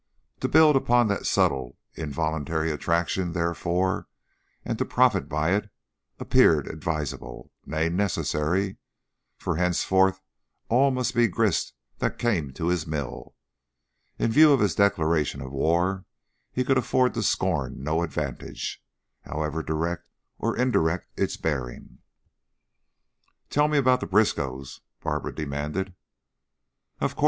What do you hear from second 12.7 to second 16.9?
mill. In view of his declaration of war, he could